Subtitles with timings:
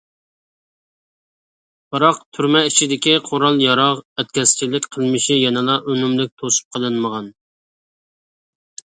[1.95, 7.29] بىراق تۈرمە ئىچىدىكى قورال- ياراغ ئەتكەسچىلىك قىلمىشى يەنىلا ئۈنۈملۈك توسۇپ قېلىنمىغان.